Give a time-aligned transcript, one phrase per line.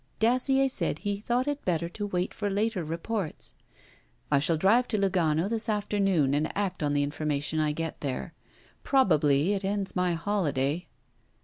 [0.17, 3.53] Dacier said he had thought it better to wait for later reports.
[4.31, 8.33] 'I shall drive to Lugano this afternoon, and act on the information I get there.
[8.83, 10.87] Probably it ends my holiday.'